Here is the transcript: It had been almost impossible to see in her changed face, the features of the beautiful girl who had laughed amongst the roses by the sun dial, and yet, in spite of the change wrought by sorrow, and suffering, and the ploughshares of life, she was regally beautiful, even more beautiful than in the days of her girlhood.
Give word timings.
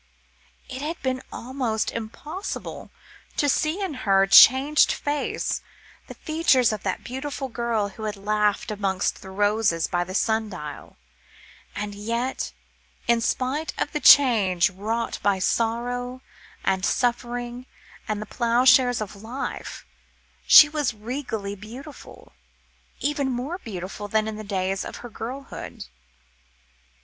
It 0.67 0.81
had 0.81 0.99
been 1.03 1.21
almost 1.31 1.91
impossible 1.91 2.89
to 3.37 3.47
see 3.47 3.83
in 3.83 3.93
her 4.01 4.25
changed 4.25 4.91
face, 4.91 5.61
the 6.07 6.15
features 6.15 6.73
of 6.73 6.81
the 6.81 6.97
beautiful 7.03 7.49
girl 7.49 7.89
who 7.89 8.05
had 8.05 8.15
laughed 8.17 8.71
amongst 8.71 9.21
the 9.21 9.29
roses 9.29 9.85
by 9.85 10.03
the 10.03 10.15
sun 10.15 10.49
dial, 10.49 10.97
and 11.75 11.93
yet, 11.93 12.51
in 13.07 13.21
spite 13.21 13.79
of 13.79 13.91
the 13.91 13.99
change 13.99 14.71
wrought 14.71 15.19
by 15.21 15.37
sorrow, 15.37 16.23
and 16.63 16.83
suffering, 16.83 17.67
and 18.07 18.19
the 18.19 18.25
ploughshares 18.25 19.01
of 19.01 19.15
life, 19.21 19.85
she 20.47 20.67
was 20.67 20.95
regally 20.95 21.53
beautiful, 21.53 22.33
even 23.01 23.29
more 23.29 23.59
beautiful 23.59 24.07
than 24.07 24.27
in 24.27 24.35
the 24.35 24.43
days 24.43 24.83
of 24.83 24.95
her 25.05 25.09
girlhood. 25.09 25.85